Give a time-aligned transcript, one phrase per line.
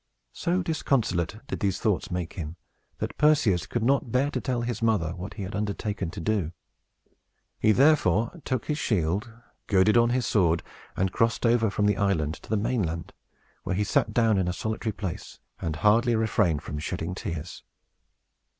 [0.33, 2.55] So disconsolate did these thoughts make him,
[2.97, 6.53] that Perseus could not bear to tell his mother what he had undertaken to do.
[7.59, 9.31] He therefore took his shield,
[9.67, 10.63] girded on his sword,
[10.97, 13.13] and crossed over from the island to the mainland,
[13.61, 17.61] where he sat down in a solitary place, and hardly refrained from shedding tears.